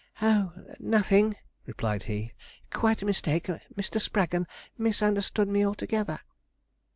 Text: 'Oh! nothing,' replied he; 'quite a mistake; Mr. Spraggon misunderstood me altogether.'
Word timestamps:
'Oh! 0.19 0.51
nothing,' 0.79 1.35
replied 1.67 2.01
he; 2.09 2.33
'quite 2.71 3.03
a 3.03 3.05
mistake; 3.05 3.43
Mr. 3.45 4.01
Spraggon 4.01 4.47
misunderstood 4.75 5.47
me 5.47 5.63
altogether.' 5.63 6.21